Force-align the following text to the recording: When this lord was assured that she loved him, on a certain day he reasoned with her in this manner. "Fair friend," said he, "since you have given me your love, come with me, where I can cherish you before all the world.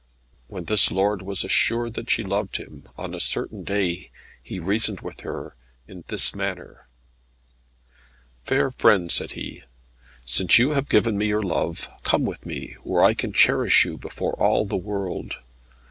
When 0.47 0.63
this 0.65 0.89
lord 0.89 1.21
was 1.21 1.43
assured 1.43 1.93
that 1.93 2.09
she 2.09 2.23
loved 2.23 2.57
him, 2.57 2.89
on 2.97 3.13
a 3.13 3.19
certain 3.19 3.63
day 3.63 4.09
he 4.41 4.57
reasoned 4.59 5.01
with 5.01 5.19
her 5.19 5.55
in 5.87 6.03
this 6.07 6.33
manner. 6.33 6.87
"Fair 8.43 8.71
friend," 8.71 9.11
said 9.11 9.33
he, 9.33 9.61
"since 10.25 10.57
you 10.57 10.71
have 10.71 10.89
given 10.89 11.19
me 11.19 11.27
your 11.27 11.43
love, 11.43 11.87
come 12.01 12.25
with 12.25 12.47
me, 12.47 12.77
where 12.81 13.03
I 13.03 13.13
can 13.13 13.31
cherish 13.31 13.85
you 13.85 13.95
before 13.95 14.33
all 14.41 14.65
the 14.65 14.75
world. 14.75 15.37